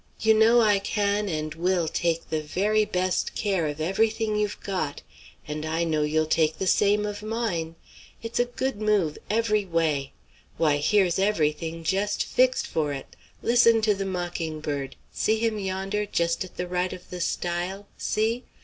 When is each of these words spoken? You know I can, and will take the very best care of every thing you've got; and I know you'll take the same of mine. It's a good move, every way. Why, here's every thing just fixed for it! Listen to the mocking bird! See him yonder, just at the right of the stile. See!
You 0.19 0.33
know 0.33 0.61
I 0.61 0.79
can, 0.79 1.29
and 1.29 1.53
will 1.53 1.87
take 1.87 2.31
the 2.31 2.41
very 2.41 2.85
best 2.85 3.35
care 3.35 3.67
of 3.67 3.79
every 3.79 4.09
thing 4.09 4.35
you've 4.35 4.59
got; 4.61 5.03
and 5.47 5.63
I 5.63 5.83
know 5.83 6.01
you'll 6.01 6.25
take 6.25 6.57
the 6.57 6.65
same 6.65 7.05
of 7.05 7.21
mine. 7.21 7.75
It's 8.23 8.39
a 8.39 8.45
good 8.45 8.81
move, 8.81 9.19
every 9.29 9.63
way. 9.63 10.13
Why, 10.57 10.77
here's 10.77 11.19
every 11.19 11.51
thing 11.51 11.83
just 11.83 12.23
fixed 12.23 12.65
for 12.65 12.91
it! 12.93 13.15
Listen 13.43 13.79
to 13.83 13.93
the 13.93 14.05
mocking 14.07 14.59
bird! 14.59 14.95
See 15.13 15.37
him 15.37 15.59
yonder, 15.59 16.07
just 16.07 16.43
at 16.43 16.57
the 16.57 16.67
right 16.67 16.93
of 16.93 17.11
the 17.11 17.21
stile. 17.21 17.85
See! 17.95 18.45